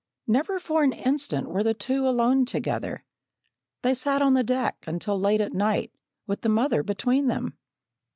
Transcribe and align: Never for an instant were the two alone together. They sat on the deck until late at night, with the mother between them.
Never 0.25 0.59
for 0.59 0.81
an 0.81 0.93
instant 0.93 1.47
were 1.47 1.61
the 1.61 1.75
two 1.75 2.07
alone 2.07 2.45
together. 2.45 3.05
They 3.83 3.93
sat 3.93 4.19
on 4.23 4.33
the 4.33 4.43
deck 4.43 4.83
until 4.87 5.19
late 5.19 5.41
at 5.41 5.53
night, 5.53 5.91
with 6.25 6.41
the 6.41 6.49
mother 6.49 6.81
between 6.81 7.27
them. 7.27 7.53